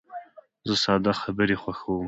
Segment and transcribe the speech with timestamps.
[0.67, 1.99] زه ساده خبرې خوښوم.